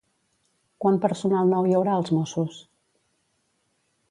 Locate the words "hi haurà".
1.69-1.93